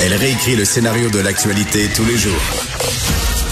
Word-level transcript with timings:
Elle 0.00 0.14
réécrit 0.14 0.56
le 0.56 0.64
scénario 0.64 1.08
de 1.08 1.20
l'actualité 1.20 1.88
tous 1.94 2.04
les 2.04 2.16
jours. 2.16 2.40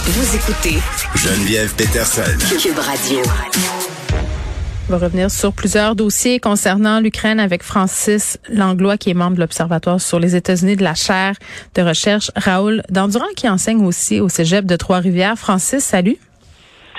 Vous 0.04 0.36
écoutez 0.36 0.78
Geneviève 1.14 1.72
Peterson. 1.74 2.22
Cube 2.60 2.78
Radio. 2.78 3.20
On 4.88 4.92
va 4.92 4.98
revenir 4.98 5.30
sur 5.30 5.52
plusieurs 5.52 5.94
dossiers 5.94 6.40
concernant 6.40 7.00
l'Ukraine 7.00 7.38
avec 7.38 7.62
Francis 7.62 8.38
Langlois, 8.48 8.98
qui 8.98 9.10
est 9.10 9.14
membre 9.14 9.36
de 9.36 9.40
l'Observatoire 9.40 10.00
sur 10.00 10.18
les 10.18 10.34
États-Unis 10.34 10.76
de 10.76 10.82
la 10.82 10.94
chaire 10.94 11.34
de 11.74 11.82
recherche 11.82 12.30
Raoul 12.34 12.82
Dandurand, 12.90 13.24
qui 13.36 13.48
enseigne 13.48 13.84
aussi 13.84 14.20
au 14.20 14.28
Cégep 14.28 14.66
de 14.66 14.76
Trois-Rivières. 14.76 15.38
Francis, 15.38 15.84
salut. 15.84 16.18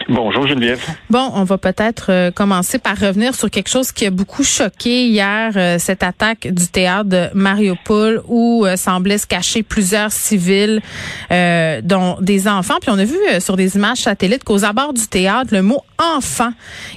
Bonjour 0.10 0.48
Geneviève. 0.48 0.82
Bon, 1.10 1.32
on 1.34 1.44
va 1.44 1.58
peut-être 1.58 2.08
euh, 2.10 2.32
commencer 2.32 2.78
par 2.78 2.98
revenir 2.98 3.36
sur 3.36 3.50
quelque 3.50 3.70
chose 3.70 3.92
qui 3.92 4.06
a 4.06 4.10
beaucoup 4.10 4.44
choqué 4.44 5.06
hier, 5.06 5.52
euh, 5.56 5.78
cette 5.80 6.04
attaque 6.04 6.48
du 6.48 6.68
théâtre 6.68 7.10
de 7.10 7.30
Mariupol 7.34 8.22
où 8.28 8.66
euh, 8.66 8.76
semblaient 8.76 9.18
se 9.18 9.28
cacher 9.28 9.64
plusieurs 9.64 10.12
civils, 10.12 10.82
dont 11.30 12.18
des 12.22 12.48
enfants. 12.48 12.76
Puis 12.82 12.90
on 12.92 13.00
a 13.00 13.06
vu 13.06 13.18
sur 13.40 13.56
des 13.56 13.76
images 13.76 14.00
satellites 14.00 14.44
qu'aux 14.44 14.66
abords 14.66 14.94
du 14.94 15.08
théâtre, 15.08 15.54
le 15.54 15.62
mot 15.62 15.82
enfant 15.98 16.52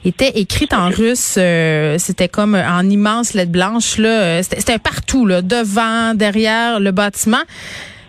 était 0.04 0.38
écrit 0.38 0.68
en 0.72 0.88
russe. 0.88 1.38
C'était 1.98 2.28
comme 2.28 2.54
en 2.54 2.88
immense 2.88 3.34
lettre 3.34 3.52
blanche. 3.52 3.98
là. 3.98 4.42
C'était 4.42 4.78
partout, 4.78 5.26
là, 5.26 5.42
devant, 5.42 6.14
derrière 6.14 6.80
le 6.80 6.90
bâtiment. 6.90 7.42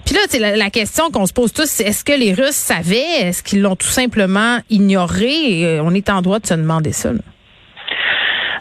Puis 0.08 0.16
là, 0.16 0.22
c'est 0.30 0.40
la, 0.40 0.70
question 0.70 1.12
qu'on 1.12 1.26
se 1.26 1.34
pose 1.34 1.52
tous, 1.52 1.66
c'est 1.66 1.84
est-ce 1.84 2.06
que 2.06 2.18
les 2.18 2.34
Russes 2.34 2.56
savaient? 2.56 3.28
Est-ce 3.28 3.44
qu'ils 3.44 3.62
l'ont 3.62 3.76
tout 3.76 3.88
simplement 3.88 4.60
ignoré? 4.70 5.66
Euh, 5.66 5.82
on 5.84 5.94
est 5.94 6.10
en 6.10 6.22
droit 6.22 6.40
de 6.40 6.46
se 6.46 6.54
demander 6.54 6.94
ça. 6.94 7.10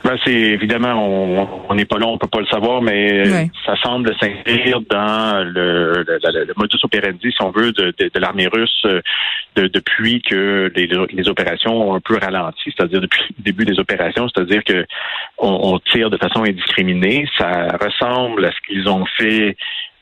Ben, 0.02 0.16
c'est 0.24 0.32
évidemment, 0.32 1.46
on 1.68 1.74
n'est 1.76 1.84
pas 1.84 1.98
là, 1.98 2.06
on 2.06 2.18
peut 2.18 2.26
pas 2.26 2.40
le 2.40 2.46
savoir, 2.46 2.82
mais 2.82 3.48
ça 3.64 3.76
semble 3.80 4.12
s'inscrire 4.20 4.80
dans 4.90 5.44
le, 5.44 6.04
le, 6.04 6.52
modus 6.56 6.78
operandi, 6.82 7.30
si 7.30 7.42
on 7.42 7.50
veut, 7.50 7.72
de, 7.72 7.94
l'armée 8.16 8.48
russe 8.48 8.84
de, 9.54 9.66
depuis 9.68 10.22
que 10.22 10.70
les, 10.74 11.28
opérations 11.28 11.90
ont 11.90 11.94
un 11.94 12.00
peu 12.00 12.18
ralenti, 12.18 12.72
c'est-à-dire 12.76 13.00
depuis 13.00 13.22
le 13.38 13.44
début 13.44 13.64
des 13.64 13.78
opérations, 13.78 14.28
c'est-à-dire 14.28 14.64
que 14.64 14.84
on 15.38 15.78
tire 15.92 16.10
de 16.10 16.16
façon 16.16 16.42
indiscriminée. 16.44 17.28
Ça 17.38 17.76
ressemble 17.80 18.44
à 18.44 18.50
ce 18.50 18.60
qu'ils 18.66 18.88
ont 18.88 19.06
fait 19.16 19.56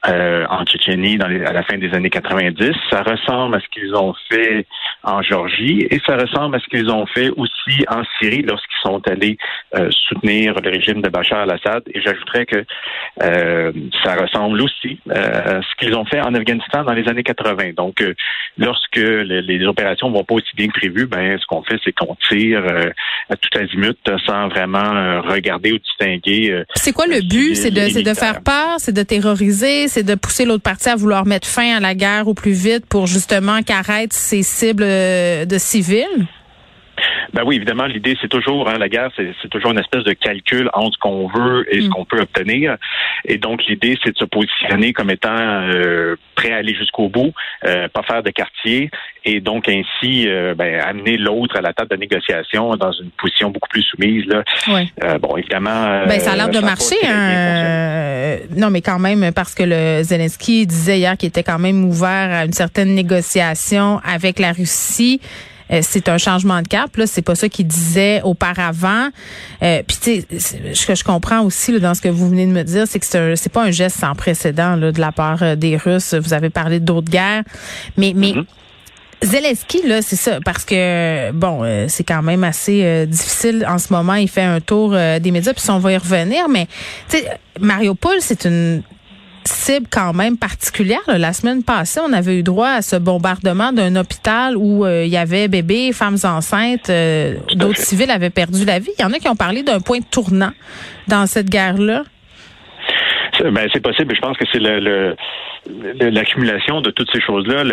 euh, 0.09 0.47
en 0.50 0.65
Tchétchénie 0.65 1.16
dans 1.16 1.26
à 1.26 1.53
la 1.53 1.62
fin 1.62 1.78
des 1.78 1.92
années 1.94 2.10
90. 2.10 2.72
Ça 2.91 3.03
ressemble 3.03 3.56
à 3.56 3.60
ce 3.60 3.69
qu'ils 3.69 3.94
ont 3.94 4.15
fait 4.31 4.66
en 5.03 5.22
Géorgie 5.22 5.87
et 5.91 6.00
ça 6.06 6.16
ressemble 6.16 6.56
à 6.56 6.60
ce 6.60 6.66
qu'ils 6.66 6.91
ont 6.91 7.06
fait 7.06 7.31
aussi 7.37 7.84
en 7.88 8.03
Syrie 8.19 8.42
lorsqu'ils 8.42 8.73
sont 8.84 9.00
allés 9.09 9.37
euh, 9.75 9.91
soutenir 9.91 10.55
le 10.61 10.71
régime 10.71 11.03
de 11.03 11.09
Bachar 11.09 11.41
al-Assad. 11.41 11.83
Et 11.93 12.00
j'ajouterais 12.00 12.47
que 12.47 12.65
euh, 13.22 13.72
ça 14.03 14.17
ressemble 14.17 14.61
aussi 14.61 14.99
à 15.11 15.61
ce 15.62 15.75
qu'ils 15.78 15.95
ont 15.95 16.05
fait 16.05 16.21
en 16.21 16.34
Afghanistan 16.34 16.84
dans 16.84 16.93
les 16.93 17.09
années 17.09 17.22
80. 17.22 17.72
Donc, 17.77 18.05
lorsque 18.59 18.97
les, 18.97 19.65
opérations 19.67 20.11
vont 20.11 20.25
pas 20.25 20.34
aussi 20.34 20.55
bien 20.56 20.69
que 20.69 20.78
prévu, 20.78 21.06
ben 21.06 21.39
ce 21.39 21.47
qu'on 21.47 21.62
fait, 21.62 21.78
c'est 21.84 21.93
qu'on 21.93 22.17
tire 22.28 22.65
à 23.31 23.37
tout 23.37 23.59
azimut 23.59 23.97
sans 24.27 24.49
vraiment 24.49 25.22
regarder 25.22 25.72
ou 25.72 25.78
distinguer. 25.78 26.65
c'est 26.75 26.93
quoi 26.93 27.06
le 27.06 27.27
but? 27.27 27.55
C'est 27.55 27.71
de, 27.71 28.03
de 28.03 28.15
faire 28.15 28.43
peur, 28.43 28.75
c'est 28.78 28.93
de 28.93 29.03
terroriser, 29.03 29.89
c'est 29.89 30.03
de 30.03 30.15
pousser 30.15 30.45
l'autre 30.45 30.62
partie 30.62 30.89
à 30.89 30.97
vouloir 30.97 31.25
mettre 31.25 31.49
fin 31.49 31.77
à 31.77 31.81
la 31.81 31.95
guerre 31.95 32.28
au 32.28 32.34
plus 32.34 32.53
vite 32.53 32.87
pour 32.87 33.06
justement 33.06 33.62
qu'arrête 33.62 34.12
ces 34.12 34.43
cibles 34.43 34.83
euh, 34.83 35.45
de 35.45 35.59
civils? 35.59 36.27
Ben 37.32 37.43
oui, 37.44 37.56
évidemment, 37.56 37.87
l'idée, 37.87 38.16
c'est 38.21 38.28
toujours, 38.28 38.69
hein, 38.69 38.78
la 38.78 38.88
guerre, 38.88 39.10
c'est 39.16 39.49
toujours 39.49 39.72
une 39.72 39.78
espèce 39.78 40.05
de 40.05 40.12
calcul 40.12 40.71
entre 40.72 40.94
ce 40.94 40.99
qu'on 40.99 41.28
veut 41.28 41.66
et 41.75 41.81
ce 41.81 41.87
mm. 41.87 41.91
qu'on 41.91 42.05
peut 42.05 42.21
obtenir. 42.21 42.77
Et 43.25 43.38
donc, 43.38 43.65
l'idée, 43.66 43.99
c'est 44.05 44.12
de 44.12 44.19
se 44.19 44.25
positionner 44.25 44.93
comme 44.93 45.10
étant 45.10 45.37
euh, 45.37 46.16
prêt 46.34 46.53
à 46.53 46.56
aller 46.56 46.75
jusqu'au 46.75 47.09
bout, 47.09 47.33
euh, 47.65 47.88
pas 47.88 48.03
faire 48.03 48.22
de 48.22 48.31
quartier, 48.31 48.91
et 49.25 49.41
donc 49.41 49.69
ainsi 49.69 50.28
euh, 50.28 50.54
ben, 50.54 50.81
amener 50.81 51.16
l'autre 51.16 51.56
à 51.56 51.62
la 51.62 51.72
table 51.72 51.91
de 51.91 51.97
négociation 51.97 52.77
dans 52.77 52.93
une 52.93 53.10
position 53.10 53.50
beaucoup 53.50 53.69
plus 53.69 53.83
soumise. 53.83 54.25
Là. 54.27 55.19
bon, 55.19 55.37
évidemment. 55.37 56.04
Ben, 56.06 56.21
ça 56.21 56.33
a 56.33 56.37
l'air 56.37 56.50
de 56.50 56.60
marcher. 56.60 56.97
Hein, 57.04 58.38
non, 58.56 58.71
mais 58.71 58.83
quand 58.83 58.99
même, 58.99 59.33
parce 59.34 59.54
que 59.54 59.62
le 59.65 60.03
Zelensky 60.03 60.66
disait 60.66 60.99
hier 60.99 61.16
qu'il 61.16 61.28
était 61.28 61.43
quand 61.43 61.59
même 61.59 61.84
ouvert 61.84 62.31
à 62.33 62.44
une 62.44 62.53
certaine 62.53 62.94
négociation 62.94 64.00
avec 64.04 64.38
la 64.38 64.53
Russie. 64.53 65.21
Euh, 65.70 65.80
c'est 65.82 66.08
un 66.08 66.19
changement 66.19 66.60
de 66.62 66.69
cap. 66.69 66.97
Là, 66.97 67.06
c'est 67.06 67.22
pas 67.22 67.34
ça 67.34 67.48
qu'il 67.48 67.66
disait 67.66 68.20
auparavant. 68.22 69.08
Euh, 69.62 69.82
Puis 69.86 69.97
tu 70.00 70.38
sais, 70.38 70.75
ce 70.75 70.86
que 70.86 70.94
je 70.94 71.04
comprends 71.04 71.41
aussi 71.42 71.72
là, 71.72 71.78
dans 71.78 71.94
ce 71.94 72.00
que 72.00 72.08
vous 72.08 72.28
venez 72.28 72.47
de 72.47 72.52
me 72.52 72.62
dire, 72.62 72.86
c'est 72.86 72.98
que 72.98 73.34
c'est, 73.36 73.52
pas 73.52 73.62
un 73.62 73.70
geste 73.70 73.98
sans 73.98 74.14
précédent 74.14 74.76
là, 74.76 74.92
de 74.92 75.00
la 75.00 75.12
part 75.12 75.42
euh, 75.42 75.56
des 75.56 75.76
Russes. 75.76 76.14
Vous 76.14 76.34
avez 76.34 76.50
parlé 76.50 76.80
d'autres 76.80 77.10
guerres, 77.10 77.44
mais 77.97 78.12
mais 78.14 78.32
mm-hmm. 78.32 78.47
Zelensky, 79.22 79.86
là, 79.86 80.03
c'est 80.03 80.16
ça, 80.16 80.38
parce 80.44 80.66
que 80.66 81.30
bon, 81.32 81.62
euh, 81.62 81.86
c'est 81.88 82.04
quand 82.04 82.20
même 82.20 82.44
assez 82.44 83.06
difficile 83.06 83.64
en 83.66 83.78
ce 83.78 83.91
moment. 83.91 84.14
Il 84.14 84.28
fait 84.28 84.42
un 84.42 84.60
tour 84.60 84.91
des 84.91 85.30
médias, 85.30 85.54
puis 85.54 85.64
on 85.70 85.78
va 85.78 85.92
y 85.92 85.97
revenir, 85.97 86.48
mais 86.50 86.66
tu 87.08 87.19
sais, 87.19 87.38
Mariupol, 87.58 88.16
c'est 88.20 88.44
une 88.44 88.82
cible 89.49 89.87
quand 89.91 90.12
même 90.12 90.37
particulière. 90.37 91.00
La 91.06 91.32
semaine 91.32 91.62
passée, 91.62 92.00
on 92.06 92.12
avait 92.12 92.38
eu 92.38 92.43
droit 92.43 92.69
à 92.69 92.82
ce 92.82 92.97
bombardement 92.97 93.72
d'un 93.72 93.97
hôpital 93.97 94.56
où 94.56 94.84
euh, 94.84 95.05
il 95.05 95.10
y 95.10 95.16
avait 95.16 95.49
bébés, 95.49 95.93
femmes 95.93 96.19
enceintes, 96.25 96.91
euh, 96.91 97.34
d'autres 97.54 97.78
civils 97.78 98.10
avaient 98.10 98.31
perdu 98.31 98.65
la 98.65 98.78
vie. 98.78 98.91
Il 98.99 99.03
y 99.03 99.04
en 99.04 99.12
a 99.12 99.19
qui 99.19 99.28
ont 99.28 99.37
parlé 99.37 99.62
d'un 99.62 99.81
point 99.81 100.00
tournant 100.00 100.53
dans 101.09 101.27
cette 101.27 101.49
guerre-là. 101.49 102.04
Ben, 103.41 103.69
c'est 103.72 103.83
possible. 103.83 104.15
Je 104.15 104.21
pense 104.21 104.37
que 104.37 104.44
c'est 104.53 104.60
le, 104.60 105.16
l'accumulation 105.99 106.81
de 106.81 106.91
toutes 106.91 107.10
ces 107.12 107.21
choses-là. 107.21 107.65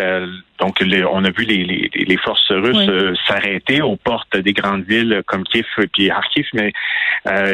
donc, 0.58 0.82
on 1.12 1.24
a 1.24 1.30
vu 1.30 1.44
les, 1.44 2.16
forces 2.16 2.50
russes 2.50 2.88
euh, 2.88 3.14
s'arrêter 3.28 3.80
aux 3.80 3.96
portes 3.96 4.36
des 4.36 4.52
grandes 4.52 4.84
villes 4.84 5.22
comme 5.26 5.44
Kiev 5.44 5.66
et 5.78 6.08
Kharkiv, 6.08 6.46
mais 6.54 6.72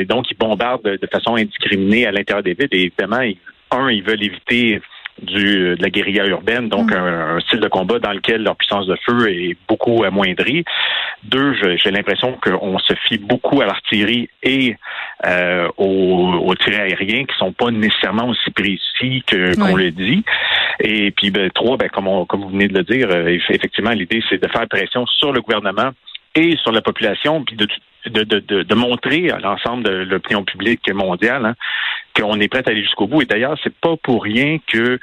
donc 0.07 0.31
ils 0.31 0.37
bombardent 0.39 0.83
de, 0.85 1.09
façon 1.13 1.37
indiscriminée 1.37 2.07
à 2.07 2.13
l'intérieur 2.13 2.43
des 2.43 2.55
villes. 2.55 2.69
Et 2.73 2.85
évidemment, 2.85 3.21
ils 3.21 3.37
un, 3.71 3.91
ils 3.91 4.03
veulent 4.03 4.23
éviter 4.23 4.81
du, 5.23 5.77
de 5.77 5.83
la 5.83 5.91
guérilla 5.91 6.27
urbaine, 6.27 6.69
donc 6.69 6.91
mm. 6.91 6.97
un, 6.97 7.41
style 7.41 7.61
de 7.61 7.69
combat 7.69 7.99
dans 7.99 8.13
lequel 8.13 8.43
leur 8.43 8.57
puissance 8.57 8.87
de 8.87 8.97
feu 9.05 9.31
est 9.31 9.57
beaucoup 9.69 10.05
amoindrie. 10.05 10.65
Deux, 11.25 11.55
j'ai 11.55 11.91
l'impression 11.91 12.39
qu'on 12.41 12.79
se 12.79 12.95
fie 13.07 13.19
beaucoup 13.19 13.61
à 13.61 13.67
l'artillerie 13.67 14.29
et 14.43 14.77
euh, 15.27 15.69
aux, 15.77 16.45
aux 16.47 16.55
tirs 16.55 16.81
aériens 16.81 17.25
qui 17.25 17.37
sont 17.37 17.53
pas 17.53 17.71
nécessairement 17.71 18.29
aussi 18.29 18.51
précis 18.51 19.23
que 19.27 19.57
qu'on 19.57 19.75
le 19.75 19.91
dit. 19.91 20.25
Et 20.81 21.11
puis 21.11 21.31
ben, 21.31 21.51
trois, 21.51 21.77
ben, 21.77 21.89
comme, 21.89 22.27
comme 22.27 22.43
vous 22.43 22.51
venez 22.51 22.69
de 22.69 22.79
le 22.79 22.85
dire, 22.85 23.09
euh, 23.11 23.37
effectivement, 23.49 23.91
l'idée 23.91 24.23
c'est 24.29 24.41
de 24.41 24.49
faire 24.49 24.69
pression 24.69 25.07
sur 25.07 25.33
le 25.33 25.41
gouvernement 25.41 25.91
et 26.35 26.57
sur 26.57 26.71
la 26.71 26.83
population, 26.83 27.43
puis 27.43 27.57
de, 27.57 27.67
de, 28.07 28.25
de, 28.25 28.63
de 28.63 28.75
montrer 28.75 29.31
à 29.31 29.39
l'ensemble 29.39 29.85
de 29.85 29.91
l'opinion 29.91 30.45
publique 30.45 30.93
mondiale 30.93 31.47
hein, 31.47 31.55
qu'on 32.19 32.41
est 32.41 32.49
prêt 32.49 32.63
à 32.67 32.71
aller 32.71 32.83
jusqu'au 32.83 33.07
bout. 33.07 33.23
Et 33.23 33.27
d'ailleurs, 33.27 33.57
c'est 33.63 33.75
pas 33.75 33.97
pour 33.97 34.23
rien 34.23 34.59
que 34.67 34.99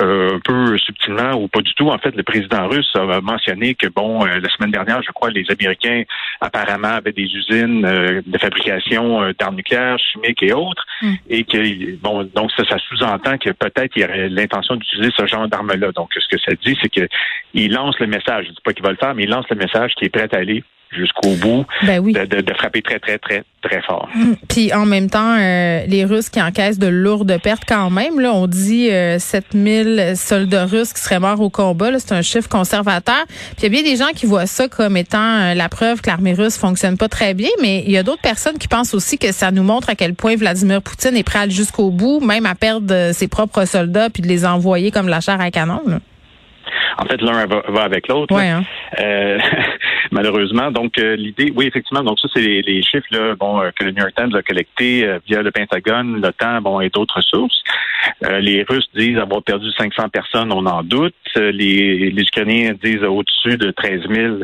euh, 0.00 0.36
un 0.36 0.40
peu 0.40 0.78
subtilement 0.78 1.32
ou 1.34 1.48
pas 1.48 1.60
du 1.60 1.74
tout, 1.74 1.88
en 1.88 1.98
fait, 1.98 2.14
le 2.14 2.22
président 2.22 2.68
russe 2.68 2.90
a 2.94 3.20
mentionné 3.20 3.74
que 3.74 3.88
bon, 3.88 4.24
euh, 4.24 4.38
la 4.40 4.48
semaine 4.50 4.70
dernière, 4.70 5.02
je 5.02 5.10
crois, 5.10 5.30
les 5.30 5.44
Américains 5.50 6.02
apparemment 6.40 6.88
avaient 6.88 7.12
des 7.12 7.24
usines 7.24 7.84
euh, 7.84 8.22
de 8.24 8.38
fabrication 8.38 9.32
d'armes 9.38 9.56
nucléaires, 9.56 9.98
chimiques 9.98 10.42
et 10.42 10.52
autres, 10.52 10.84
mm. 11.02 11.14
et 11.30 11.44
que 11.44 11.96
bon, 11.96 12.24
donc 12.34 12.50
ça, 12.52 12.64
ça 12.68 12.76
sous-entend 12.78 13.38
que 13.38 13.50
peut-être 13.50 13.96
il 13.96 14.02
y 14.02 14.04
aurait 14.04 14.28
l'intention 14.28 14.76
d'utiliser 14.76 15.10
ce 15.16 15.26
genre 15.26 15.48
d'armes-là. 15.48 15.92
Donc, 15.92 16.10
ce 16.14 16.28
que 16.28 16.40
ça 16.40 16.52
dit, 16.64 16.76
c'est 16.80 16.92
que 16.92 17.08
il 17.54 17.72
lance 17.72 17.98
le 17.98 18.06
message. 18.06 18.46
Je 18.46 18.50
dis 18.50 18.60
pas 18.62 18.72
qu'il 18.72 18.84
va 18.84 18.90
le 18.90 18.96
faire, 18.96 19.14
mais 19.14 19.24
il 19.24 19.30
lance 19.30 19.46
le 19.50 19.56
message 19.56 19.94
qu'il 19.94 20.06
est 20.06 20.10
prêt 20.10 20.28
à 20.32 20.38
aller 20.38 20.62
jusqu'au 20.90 21.34
bout, 21.34 21.66
ben 21.82 21.98
oui. 22.00 22.12
de, 22.12 22.24
de, 22.24 22.54
frapper 22.54 22.82
très, 22.82 22.98
très, 22.98 23.18
très, 23.18 23.44
très 23.62 23.82
fort. 23.82 24.08
Hum, 24.14 24.36
puis 24.48 24.72
en 24.72 24.86
même 24.86 25.10
temps, 25.10 25.36
euh, 25.38 25.84
les 25.86 26.04
Russes 26.04 26.30
qui 26.30 26.40
encaissent 26.40 26.78
de 26.78 26.86
lourdes 26.86 27.38
pertes 27.42 27.64
quand 27.66 27.90
même. 27.90 28.20
Là, 28.20 28.32
on 28.32 28.46
dit 28.46 28.90
euh, 28.90 29.18
7000 29.18 30.14
soldats 30.16 30.66
russes 30.66 30.92
qui 30.92 31.00
seraient 31.00 31.20
morts 31.20 31.40
au 31.40 31.50
combat. 31.50 31.98
C'est 31.98 32.12
un 32.12 32.22
chiffre 32.22 32.48
conservateur. 32.48 33.24
Puis 33.26 33.56
il 33.58 33.62
y 33.64 33.66
a 33.66 33.68
bien 33.68 33.82
des 33.82 33.96
gens 33.96 34.10
qui 34.14 34.26
voient 34.26 34.46
ça 34.46 34.68
comme 34.68 34.96
étant 34.96 35.18
euh, 35.18 35.54
la 35.54 35.68
preuve 35.68 36.00
que 36.00 36.08
l'armée 36.08 36.34
russe 36.34 36.56
fonctionne 36.56 36.96
pas 36.96 37.08
très 37.08 37.34
bien, 37.34 37.50
mais 37.60 37.82
il 37.84 37.90
y 37.90 37.98
a 37.98 38.02
d'autres 38.02 38.22
personnes 38.22 38.58
qui 38.58 38.68
pensent 38.68 38.94
aussi 38.94 39.18
que 39.18 39.32
ça 39.32 39.50
nous 39.50 39.62
montre 39.62 39.90
à 39.90 39.94
quel 39.94 40.14
point 40.14 40.36
Vladimir 40.36 40.82
Poutine 40.82 41.16
est 41.16 41.24
prêt 41.24 41.38
à 41.38 41.42
aller 41.42 41.50
jusqu'au 41.50 41.90
bout, 41.90 42.20
même 42.20 42.46
à 42.46 42.54
perdre 42.54 42.92
euh, 42.94 43.12
ses 43.12 43.28
propres 43.28 43.66
soldats 43.66 44.10
puis 44.10 44.22
de 44.22 44.28
les 44.28 44.46
envoyer 44.46 44.90
comme 44.90 45.08
la 45.08 45.20
chair 45.20 45.40
à 45.40 45.50
canon. 45.50 45.82
Là. 45.86 45.98
En 46.98 47.04
fait, 47.06 47.20
l'un 47.22 47.46
va, 47.46 47.82
avec 47.82 48.08
l'autre. 48.08 48.34
Ouais, 48.34 48.48
hein? 48.48 48.64
euh, 49.00 49.38
malheureusement. 50.10 50.70
Donc, 50.70 50.98
euh, 50.98 51.16
l'idée, 51.16 51.52
oui, 51.54 51.66
effectivement, 51.66 52.02
donc 52.02 52.18
ça, 52.20 52.28
c'est 52.34 52.40
les, 52.40 52.62
les, 52.62 52.82
chiffres 52.82 53.06
là, 53.10 53.34
bon, 53.34 53.60
euh, 53.60 53.70
que 53.74 53.84
le 53.84 53.92
New 53.92 53.98
York 54.00 54.14
Times 54.16 54.34
a 54.34 54.42
collectés 54.42 55.04
euh, 55.04 55.18
via 55.26 55.42
le 55.42 55.50
Pentagone, 55.50 56.20
l'OTAN, 56.20 56.60
bon, 56.60 56.80
et 56.80 56.90
d'autres 56.90 57.20
sources. 57.20 57.62
les 58.22 58.64
Russes 58.68 58.88
disent 58.94 59.18
avoir 59.18 59.42
perdu 59.42 59.70
500 59.76 60.08
personnes, 60.08 60.52
on 60.52 60.64
en 60.66 60.82
doute. 60.82 61.14
Les, 61.36 62.10
les 62.10 62.22
Ukrainiens 62.22 62.74
disent 62.82 63.04
au-dessus 63.04 63.56
de 63.56 63.70
13 63.70 64.02
000. 64.08 64.36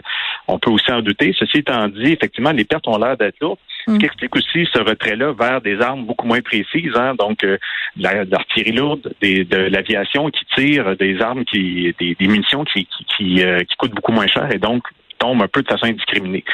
On 0.48 0.58
peut 0.58 0.70
aussi 0.70 0.90
en 0.92 1.00
douter. 1.00 1.34
Ceci 1.38 1.58
étant 1.58 1.88
dit, 1.88 2.12
effectivement, 2.12 2.52
les 2.52 2.64
pertes 2.64 2.86
ont 2.88 2.98
l'air 2.98 3.16
d'être 3.16 3.40
lourdes. 3.40 3.58
Ce 3.86 3.92
qui 3.92 3.98
mm. 3.98 4.04
explique 4.04 4.36
aussi 4.36 4.66
ce 4.72 4.78
retrait-là 4.80 5.32
vers 5.32 5.60
des 5.60 5.80
armes 5.80 6.04
beaucoup 6.06 6.26
moins 6.26 6.40
précises, 6.40 6.92
hein, 6.94 7.14
donc 7.18 7.44
euh, 7.44 7.58
l'artillerie 7.96 8.72
lourde, 8.72 9.14
des, 9.20 9.44
de 9.44 9.56
l'aviation 9.56 10.30
qui 10.30 10.44
tire, 10.56 10.96
des 10.96 11.20
armes 11.20 11.44
qui, 11.44 11.94
des, 11.98 12.14
des 12.14 12.26
munitions 12.26 12.64
qui, 12.64 12.86
qui, 12.86 13.04
qui, 13.16 13.34
qui 13.36 13.76
coûtent 13.76 13.94
beaucoup 13.94 14.12
moins 14.12 14.26
cher 14.26 14.50
et 14.50 14.58
donc 14.58 14.84
tombe 15.24 15.42
un 15.42 15.48
peu 15.48 15.62
de 15.62 15.68
façon 15.68 15.86
indiscriminée. 15.86 16.44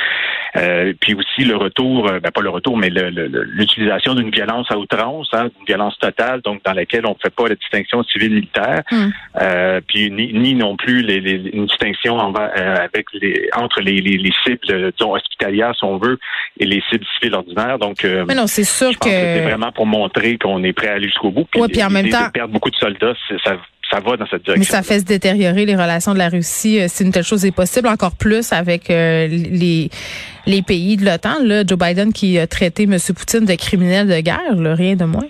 Euh, 0.57 0.93
puis 1.01 1.15
aussi 1.15 1.45
le 1.45 1.57
retour, 1.57 2.09
euh, 2.09 2.21
ben 2.21 2.31
pas 2.31 2.41
le 2.41 2.51
retour, 2.51 2.77
mais 2.77 2.91
l'utilisation 2.91 4.15
d'une 4.15 4.31
violence 4.31 4.67
à 4.71 4.77
outrance, 4.79 5.29
hein, 5.33 5.45
d'une 5.45 5.67
violence 5.67 5.97
totale, 5.99 6.41
donc 6.41 6.63
dans 6.65 6.73
laquelle 6.73 7.07
on 7.07 7.11
ne 7.11 7.21
fait 7.23 7.35
pas 7.35 7.49
la 7.49 7.55
distinction 7.55 8.03
civile-militaire, 8.05 8.83
mm. 8.91 9.09
euh, 9.41 9.81
puis 9.87 10.11
ni, 10.11 10.33
ni, 10.33 10.55
non 10.55 10.77
plus 10.77 11.03
les, 11.03 11.21
les, 11.21 11.51
une 11.53 11.67
distinction 11.67 12.17
en, 12.17 12.35
euh, 12.35 12.77
avec 12.77 13.07
les, 13.13 13.49
entre 13.55 13.81
les, 13.81 14.01
les, 14.01 14.33
cibles 14.45 14.93
disons, 14.93 15.15
hospitalières, 15.15 15.75
si 15.77 15.85
on 15.85 15.99
veut, 15.99 16.19
et 16.59 16.67
les 16.67 16.83
cibles 16.91 17.07
civiles 17.15 17.35
ordinaires. 17.35 17.79
Donc, 17.79 18.05
mais 18.05 18.35
non, 18.35 18.47
c'est 18.47 18.65
sûr 18.65 18.91
que, 18.99 19.05
que 19.05 19.11
c'est 19.11 19.43
vraiment 19.43 19.73
pour 19.73 19.87
montrer 19.87 20.37
qu'on 20.37 20.63
est 20.65 20.73
prêt 20.73 20.89
à 20.89 20.95
aller 20.95 21.07
jusqu'au 21.07 21.31
bout. 21.31 21.47
Puis, 21.51 21.61
ouais, 21.61 21.69
puis 21.69 21.83
en 21.83 21.91
même 21.91 22.09
temps, 22.09 22.29
perdre 22.33 22.53
beaucoup 22.53 22.71
de 22.71 22.77
soldats, 22.77 23.15
ça 23.45 23.57
ça 23.91 24.01
va 24.01 24.17
dans 24.17 24.27
cette 24.27 24.45
direction. 24.45 24.59
Mais 24.59 24.65
ça 24.65 24.83
fait 24.83 25.01
se 25.01 25.05
détériorer 25.05 25.67
les 25.67 25.75
relations 25.75 26.13
de 26.13 26.19
la 26.19 26.29
Russie 26.29 26.81
euh, 26.81 26.87
si 26.89 27.05
une 27.05 27.13
telle 27.13 27.25
chose 27.25 27.45
est 27.45 27.55
possible, 27.55 27.89
encore 27.89 28.17
plus 28.17 28.53
avec 28.53 28.91
euh, 28.91 29.27
les 29.29 29.91
les 30.47 30.63
pays 30.63 30.97
de 30.97 31.05
l'OTAN. 31.05 31.67
Joe 31.67 31.79
Biden 31.79 32.13
qui 32.13 32.39
a 32.39 32.47
traité 32.47 32.85
M. 32.85 32.97
Poutine 33.17 33.45
de 33.45 33.55
criminel 33.55 34.09
de 34.09 34.21
guerre, 34.21 34.57
rien 34.57 34.97
de 34.97 35.05
moins. 35.05 35.27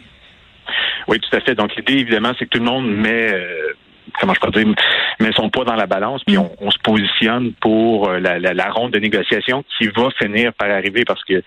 Oui, 1.09 1.19
tout 1.19 1.37
à 1.37 1.41
fait. 1.41 1.55
Donc 1.55 1.75
l'idée, 1.77 1.95
évidemment, 1.95 2.33
c'est 2.39 2.45
que 2.45 2.51
tout 2.51 2.59
le 2.59 2.71
monde 2.71 2.89
met 2.89 3.33
euh, 3.33 3.73
comment 4.21 4.35
je 4.35 4.41
peux 4.41 4.51
dire, 4.51 4.75
met 5.19 5.33
son 5.33 5.51
poids 5.51 5.65
dans 5.65 5.75
la 5.75 5.87
balance, 5.87 6.23
puis 6.25 6.37
mm. 6.37 6.49
on, 6.61 6.71
se 6.71 6.79
positionne 6.79 7.53
pour 7.61 8.11
la, 8.11 8.39
la, 8.39 8.55
la, 8.55 8.71
ronde 8.71 8.93
de 8.93 8.99
négociation 8.99 9.65
qui 9.79 9.89
va 9.89 10.09
finir 10.19 10.53
par 10.53 10.71
arriver 10.71 11.05
parce 11.05 11.25
que 11.25 11.43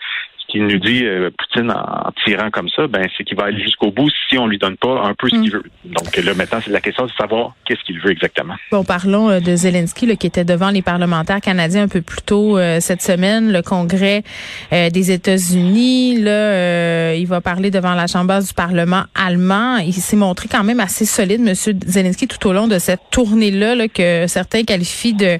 qu'il 0.47 0.65
nous 0.65 0.79
dit 0.79 1.05
euh, 1.05 1.29
Poutine 1.37 1.71
en, 1.71 2.11
tirant 2.25 2.49
comme 2.51 2.69
ça, 2.69 2.87
ben 2.87 3.07
c'est 3.17 3.23
qu'il 3.23 3.37
va 3.37 3.45
aller 3.45 3.61
jusqu'au 3.61 3.91
bout 3.91 4.09
si 4.29 4.37
on 4.37 4.47
lui 4.47 4.57
donne 4.57 4.77
pas 4.77 5.03
un 5.03 5.13
peu 5.13 5.29
ce 5.29 5.35
qu'il 5.35 5.49
mm. 5.49 5.53
veut. 5.53 5.63
Donc 5.85 6.15
là 6.15 6.33
maintenant 6.33 6.59
c'est 6.63 6.71
la 6.71 6.81
question 6.81 7.05
de 7.05 7.11
savoir 7.11 7.53
qu'est-ce 7.65 7.83
qu'il 7.83 7.99
veut 7.99 8.11
exactement. 8.11 8.55
Bon 8.71 8.83
parlons 8.83 9.29
euh, 9.29 9.39
de 9.39 9.55
Zelensky 9.55 10.05
là, 10.05 10.15
qui 10.15 10.27
était 10.27 10.45
devant 10.45 10.69
les 10.69 10.81
parlementaires 10.81 11.41
canadiens 11.41 11.83
un 11.83 11.87
peu 11.87 12.01
plus 12.01 12.21
tôt 12.21 12.57
euh, 12.57 12.79
cette 12.79 13.01
semaine, 13.01 13.51
le 13.51 13.61
Congrès 13.61 14.23
des 14.71 15.11
États-Unis. 15.11 16.21
Là, 16.21 17.13
il 17.13 17.25
va 17.27 17.41
parler 17.41 17.71
devant 17.71 17.93
la 17.93 18.07
chambre 18.07 18.39
du 18.41 18.53
Parlement 18.53 19.03
allemand. 19.15 19.77
Il 19.77 19.93
s'est 19.93 20.15
montré 20.15 20.47
quand 20.49 20.63
même 20.63 20.79
assez 20.79 21.05
solide, 21.05 21.41
Monsieur 21.41 21.73
Zelensky, 21.85 22.27
tout 22.27 22.47
au 22.47 22.53
long 22.53 22.67
de 22.67 22.79
cette 22.79 23.01
tournée 23.11 23.51
là, 23.51 23.75
là 23.75 23.87
que 23.87 24.25
certains 24.27 24.63
qualifient 24.63 25.13
de 25.13 25.37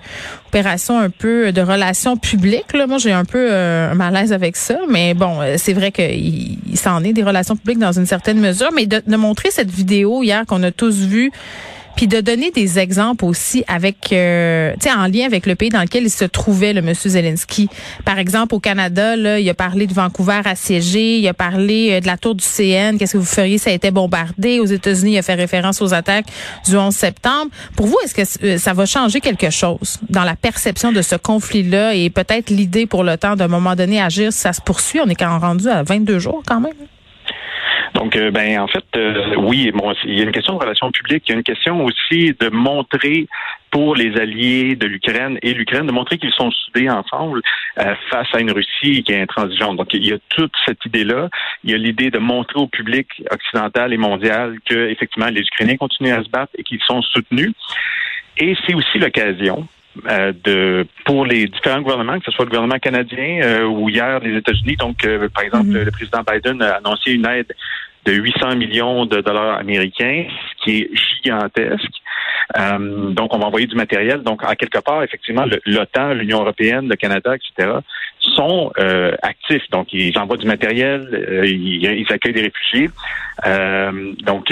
opération 0.47 1.00
un 1.00 1.09
peu 1.09 1.51
de 1.51 1.61
relations 1.61 2.15
publiques. 2.15 2.73
Là. 2.73 2.85
Moi, 2.85 3.00
j'ai 3.00 3.11
un 3.11 3.25
peu 3.25 3.51
un 3.53 3.95
malaise 3.95 4.31
avec 4.31 4.55
ça, 4.55 4.77
mais 4.94 5.16
bon, 5.16 5.42
euh, 5.42 5.56
c'est 5.57 5.74
vrai 5.74 5.92
qu'il 5.92 6.60
s'en 6.75 7.04
est 7.04 7.13
des 7.13 7.24
relations 7.24 7.56
publiques 7.56 7.80
dans 7.80 7.92
une 7.92 8.06
certaine 8.06 8.40
mesure. 8.40 8.69
Mais 8.74 8.86
de, 8.86 9.01
de 9.06 9.16
montrer 9.18 9.50
cette 9.50 9.72
vidéo 9.72 10.22
hier 10.22 10.45
qu'on 10.45 10.62
a 10.62 10.72
tous 10.72 11.00
vue 11.00 11.31
puis 11.95 12.07
de 12.07 12.22
donner 12.22 12.51
des 12.51 12.80
exemples 12.80 13.25
aussi 13.25 13.63
avec, 13.68 14.12
euh, 14.12 14.74
tu 14.74 14.90
sais, 14.90 14.95
en 14.95 15.07
lien 15.07 15.25
avec 15.25 15.45
le 15.45 15.56
pays 15.56 15.69
dans 15.69 15.81
lequel 15.81 16.04
il 16.04 16.10
se 16.10 16.25
trouvait, 16.25 16.74
le 16.74 16.81
monsieur 16.81 17.12
Zelensky. 17.12 17.69
Par 18.06 18.19
exemple, 18.19 18.56
au 18.56 18.60
Canada, 18.60 19.16
là, 19.16 19.40
il 19.40 19.50
a 19.50 19.54
parlé 19.54 19.88
de 19.88 19.94
Vancouver 19.94 20.42
assiégé, 20.45 21.19
il 21.19 21.28
a 21.28 21.34
parlé 21.34 21.92
euh, 21.92 22.00
de 22.00 22.07
la 22.07 22.18
tour 22.18 22.36
du 22.36 22.44
CN, 22.44 22.98
qu'est-ce 22.98 23.13
que 23.13 23.18
vous 23.18 23.25
feriez 23.25 23.57
si 23.57 23.66
ça 23.66 23.69
a 23.69 23.74
été 23.74 23.92
bombardé. 23.92 24.60
Aux 24.60 24.66
États-Unis, 24.66 25.13
il 25.13 25.18
a 25.18 25.22
fait 25.22 25.36
référence 25.36 25.81
aux 25.81 25.94
attaques 25.94 26.28
du 26.66 26.78
11 26.78 26.94
septembre. 26.94 27.51
Pour 27.75 27.88
vous, 27.88 27.98
est-ce 28.04 28.13
que 28.13 28.46
euh, 28.46 28.57
ça 28.57 28.74
va 28.74 28.86
changer 28.86 29.22
quelque 29.22 29.50
chose 29.50 30.00
dans 30.10 30.24
la 30.24 30.36
perception 30.36 30.92
de 30.92 31.01
ce 31.01 31.16
conflit-là 31.16 31.96
et 31.96 32.10
peut-être 32.10 32.50
l'idée 32.50 32.86
pour 32.86 33.04
le 33.04 33.18
temps 33.18 33.36
d'un 33.36 33.48
moment 33.48 33.75
donné 33.75 34.01
agir 34.01 34.34
si 34.34 34.39
ça 34.39 34.54
se 34.54 34.62
poursuit? 34.62 35.00
On 35.01 35.10
est 35.10 35.16
quand 35.16 35.30
même 35.30 35.42
rendu 35.42 35.68
à 35.68 35.84
22 35.84 36.19
jours 36.19 36.44
quand 36.46 36.60
même. 36.60 36.74
Donc, 38.03 38.17
euh, 38.17 38.31
ben 38.31 38.59
en 38.59 38.67
fait, 38.67 38.83
euh, 38.97 39.33
oui, 39.38 39.71
bon, 39.71 39.94
il 40.03 40.17
y 40.17 40.19
a 40.19 40.23
une 40.23 40.33
question 40.33 40.55
de 40.55 40.59
relations 40.59 40.91
publiques, 40.91 41.23
il 41.25 41.31
y 41.31 41.35
a 41.35 41.38
une 41.38 41.44
question 41.44 41.85
aussi 41.85 42.35
de 42.38 42.50
montrer 42.50 43.27
pour 43.71 43.95
les 43.95 44.19
alliés 44.19 44.75
de 44.75 44.88
l'Ukraine 44.88 45.39
et 45.41 45.53
l'Ukraine, 45.53 45.88
de 45.88 45.94
montrer 45.94 46.17
qu'ils 46.17 46.33
sont 46.33 46.51
soudés 46.51 46.89
ensemble 46.89 47.41
euh, 47.79 47.95
face 48.09 48.27
à 48.33 48.41
une 48.41 48.51
Russie 48.51 49.03
qui 49.03 49.13
est 49.13 49.21
intransigeante. 49.21 49.77
Donc, 49.77 49.94
il 49.94 50.05
y 50.05 50.11
a 50.11 50.17
toute 50.27 50.51
cette 50.65 50.83
idée-là. 50.85 51.29
Il 51.63 51.71
y 51.71 51.73
a 51.75 51.77
l'idée 51.77 52.11
de 52.11 52.19
montrer 52.19 52.59
au 52.59 52.67
public 52.67 53.07
occidental 53.31 53.94
et 53.94 53.97
mondial 53.97 54.57
que, 54.65 54.89
effectivement, 54.89 55.29
les 55.29 55.39
Ukrainiens 55.39 55.77
continuent 55.77 56.11
à 56.13 56.23
se 56.25 56.29
battre 56.29 56.51
et 56.57 56.63
qu'ils 56.63 56.83
sont 56.85 57.01
soutenus. 57.03 57.53
Et 58.38 58.57
c'est 58.67 58.73
aussi 58.73 59.00
l'occasion 59.00 59.65
euh, 60.09 60.33
de 60.44 60.88
pour 61.05 61.23
les 61.23 61.45
différents 61.45 61.81
gouvernements, 61.81 62.17
que 62.17 62.25
ce 62.25 62.31
soit 62.31 62.45
le 62.45 62.50
gouvernement 62.50 62.79
canadien 62.79 63.41
euh, 63.44 63.65
ou 63.65 63.89
hier 63.89 64.19
les 64.21 64.38
États-Unis. 64.38 64.75
Donc, 64.75 65.05
euh, 65.05 65.29
par 65.29 65.44
exemple, 65.44 65.67
mhm. 65.67 65.83
le 65.83 65.91
président 65.91 66.23
Biden 66.23 66.61
a 66.63 66.77
annoncé 66.77 67.11
une 67.11 67.27
aide 67.27 67.53
de 68.05 68.13
800 68.13 68.55
millions 68.55 69.05
de 69.05 69.21
dollars 69.21 69.57
américains, 69.57 70.25
ce 70.50 70.63
qui 70.63 70.81
est 70.81 70.89
gigantesque. 70.95 71.91
donc, 72.57 73.33
on 73.33 73.39
va 73.39 73.45
envoyer 73.45 73.67
du 73.67 73.75
matériel. 73.75 74.21
Donc, 74.23 74.44
en 74.44 74.53
quelque 74.55 74.79
part, 74.79 75.03
effectivement, 75.03 75.45
l'OTAN, 75.65 76.13
l'Union 76.13 76.41
européenne, 76.41 76.89
le 76.89 76.95
Canada, 76.95 77.35
etc., 77.35 77.79
sont 78.35 78.71
euh, 78.79 79.15
actifs. 79.21 79.69
Donc, 79.72 79.93
ils 79.93 80.17
envoient 80.17 80.38
du 80.38 80.48
matériel, 80.48 81.07
euh, 81.13 81.45
ils, 81.45 82.05
accueillent 82.12 82.33
des 82.33 82.41
réfugiés. 82.41 82.89
Euh, 83.45 84.13
donc, 84.24 84.50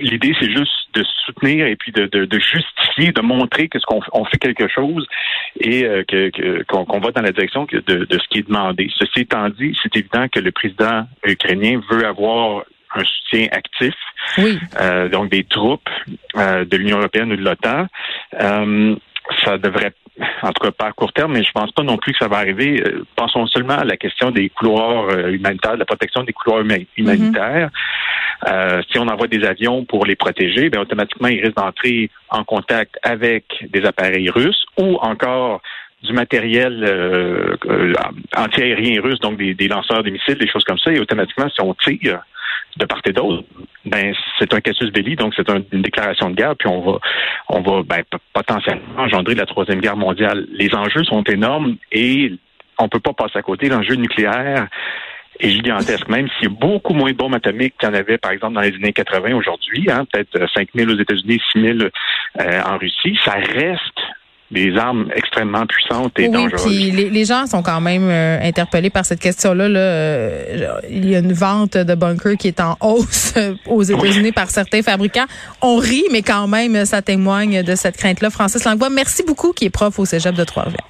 l'idée, 0.00 0.34
c'est 0.38 0.50
juste 0.50 0.72
de 0.94 1.04
soutenir 1.24 1.66
et 1.66 1.76
puis 1.76 1.92
de, 1.92 2.38
justifier, 2.38 3.12
de 3.12 3.20
montrer 3.20 3.68
que 3.68 3.78
ce 3.78 3.86
qu'on 3.86 4.00
on 4.12 4.24
fait 4.24 4.38
quelque 4.38 4.68
chose 4.68 5.06
et 5.60 5.82
que 6.08 6.62
qu'on 6.64 7.00
va 7.00 7.10
dans 7.10 7.22
la 7.22 7.32
direction 7.32 7.66
de, 7.70 7.80
de 7.80 8.18
ce 8.18 8.28
qui 8.28 8.38
est 8.38 8.48
demandé. 8.48 8.90
Ceci 8.96 9.20
étant 9.20 9.48
dit, 9.48 9.76
c'est 9.82 9.94
évident 9.96 10.26
que 10.28 10.40
le 10.40 10.52
président 10.52 11.06
ukrainien 11.24 11.80
veut 11.90 12.06
avoir 12.06 12.64
un 12.94 13.02
soutien 13.04 13.48
actif, 13.52 13.94
oui. 14.38 14.58
donc 15.10 15.30
des 15.30 15.44
troupes 15.44 15.88
de 16.34 16.76
l'Union 16.76 16.98
européenne 16.98 17.32
ou 17.32 17.36
de 17.36 17.42
l'OTAN. 17.42 17.86
ça 19.44 19.58
devrait 19.58 19.92
en 20.42 20.52
tout 20.52 20.64
cas 20.64 20.70
pas 20.70 20.86
à 20.86 20.92
court 20.92 21.12
terme, 21.12 21.34
mais 21.34 21.44
je 21.44 21.52
pense 21.52 21.72
pas 21.72 21.82
non 21.82 21.96
plus 21.96 22.12
que 22.12 22.18
ça 22.18 22.28
va 22.28 22.38
arriver. 22.38 22.82
Euh, 22.82 23.04
pensons 23.16 23.46
seulement 23.46 23.74
à 23.74 23.84
la 23.84 23.96
question 23.96 24.30
des 24.30 24.48
couloirs 24.48 25.08
euh, 25.10 25.30
humanitaires, 25.30 25.74
de 25.74 25.80
la 25.80 25.84
protection 25.84 26.22
des 26.22 26.32
couloirs 26.32 26.64
humanitaires. 26.96 27.70
Euh, 28.48 28.82
si 28.90 28.98
on 28.98 29.08
envoie 29.08 29.26
des 29.26 29.44
avions 29.44 29.84
pour 29.84 30.04
les 30.06 30.16
protéger, 30.16 30.68
bien 30.68 30.80
automatiquement 30.80 31.28
ils 31.28 31.40
risquent 31.40 31.56
d'entrer 31.56 32.10
en 32.30 32.44
contact 32.44 32.98
avec 33.02 33.44
des 33.70 33.84
appareils 33.84 34.30
russes 34.30 34.64
ou 34.78 34.96
encore 34.96 35.60
du 36.02 36.12
matériel 36.12 36.84
euh, 36.84 37.56
anti-aérien 38.36 39.00
russe, 39.00 39.18
donc 39.20 39.38
des, 39.38 39.54
des, 39.54 39.68
lanceurs 39.68 40.02
de 40.02 40.10
missiles, 40.10 40.38
des 40.38 40.48
choses 40.48 40.64
comme 40.64 40.78
ça, 40.78 40.92
et 40.92 41.00
automatiquement, 41.00 41.48
si 41.48 41.60
on 41.62 41.74
tire 41.74 42.20
de 42.76 42.84
part 42.84 43.00
et 43.04 43.12
d'autre, 43.12 43.44
ben 43.84 44.14
c'est 44.38 44.52
un 44.52 44.60
casus 44.60 44.90
belli, 44.90 45.16
donc 45.16 45.34
c'est 45.34 45.48
une 45.48 45.82
déclaration 45.82 46.30
de 46.30 46.34
guerre, 46.34 46.54
puis 46.56 46.68
on 46.68 46.80
va 46.80 46.98
on 47.48 47.60
va 47.60 47.82
ben, 47.82 48.02
potentiellement 48.32 48.82
engendrer 48.98 49.34
la 49.34 49.46
troisième 49.46 49.80
guerre 49.80 49.96
mondiale. 49.96 50.46
Les 50.52 50.74
enjeux 50.74 51.04
sont 51.04 51.22
énormes 51.24 51.76
et 51.92 52.32
on 52.78 52.88
peut 52.88 53.00
pas 53.00 53.12
passer 53.12 53.38
à 53.38 53.42
côté. 53.42 53.68
L'enjeu 53.68 53.94
nucléaire 53.94 54.68
est 55.38 55.50
gigantesque, 55.50 56.08
même 56.08 56.28
s'il 56.28 56.48
y 56.48 56.52
a 56.52 56.54
beaucoup 56.54 56.94
moins 56.94 57.12
de 57.12 57.16
bombes 57.16 57.34
atomiques 57.34 57.74
qu'il 57.78 57.88
y 57.88 57.92
en 57.92 57.94
avait, 57.94 58.18
par 58.18 58.32
exemple, 58.32 58.54
dans 58.54 58.60
les 58.60 58.74
années 58.74 58.92
80 58.92 59.34
aujourd'hui, 59.34 59.86
hein, 59.90 60.06
peut-être 60.10 60.50
5 60.54 60.68
000 60.74 60.90
aux 60.90 60.98
États-Unis, 60.98 61.40
6 61.52 61.60
000 61.60 61.78
euh, 62.40 62.62
en 62.62 62.78
Russie, 62.78 63.18
ça 63.24 63.32
reste 63.32 63.95
des 64.50 64.76
armes 64.76 65.08
extrêmement 65.14 65.66
puissantes 65.66 66.18
et 66.18 66.26
oui, 66.26 66.30
dangereuses. 66.30 66.64
Puis 66.64 66.90
les, 66.92 67.10
les, 67.10 67.24
gens 67.24 67.46
sont 67.46 67.62
quand 67.62 67.80
même 67.80 68.08
euh, 68.08 68.38
interpellés 68.40 68.90
par 68.90 69.04
cette 69.04 69.18
question-là. 69.18 69.68
Là. 69.68 69.80
Euh, 69.80 70.80
il 70.88 71.08
y 71.08 71.16
a 71.16 71.18
une 71.18 71.32
vente 71.32 71.76
de 71.76 71.94
bunkers 71.94 72.36
qui 72.36 72.48
est 72.48 72.60
en 72.60 72.76
hausse 72.80 73.34
euh, 73.36 73.54
aux 73.66 73.82
États-Unis 73.82 74.32
par 74.32 74.50
certains 74.50 74.82
fabricants. 74.82 75.26
On 75.62 75.78
rit, 75.78 76.04
mais 76.12 76.22
quand 76.22 76.46
même, 76.46 76.84
ça 76.84 77.02
témoigne 77.02 77.62
de 77.62 77.74
cette 77.74 77.96
crainte-là. 77.96 78.30
Francis 78.30 78.64
Langlois, 78.64 78.90
merci 78.90 79.24
beaucoup, 79.24 79.52
qui 79.52 79.64
est 79.64 79.70
prof 79.70 79.98
au 79.98 80.04
Cégep 80.04 80.34
de 80.34 80.44
Trois-Rivières. 80.44 80.86